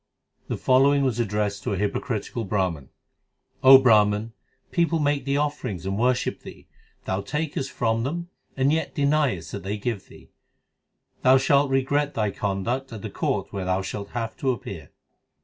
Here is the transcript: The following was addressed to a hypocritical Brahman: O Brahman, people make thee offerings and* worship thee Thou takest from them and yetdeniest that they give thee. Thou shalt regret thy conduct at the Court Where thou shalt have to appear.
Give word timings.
The 0.47 0.57
following 0.57 1.03
was 1.03 1.19
addressed 1.19 1.61
to 1.61 1.73
a 1.73 1.77
hypocritical 1.77 2.43
Brahman: 2.43 2.89
O 3.61 3.77
Brahman, 3.77 4.33
people 4.71 4.97
make 4.97 5.25
thee 5.25 5.37
offerings 5.37 5.85
and* 5.85 5.95
worship 5.95 6.39
thee 6.39 6.67
Thou 7.05 7.21
takest 7.21 7.69
from 7.69 8.01
them 8.01 8.29
and 8.57 8.71
yetdeniest 8.73 9.51
that 9.51 9.61
they 9.61 9.77
give 9.77 10.07
thee. 10.07 10.31
Thou 11.21 11.37
shalt 11.37 11.69
regret 11.69 12.15
thy 12.15 12.31
conduct 12.31 12.91
at 12.91 13.03
the 13.03 13.11
Court 13.11 13.53
Where 13.53 13.65
thou 13.65 13.83
shalt 13.83 14.09
have 14.17 14.35
to 14.37 14.49
appear. 14.49 14.89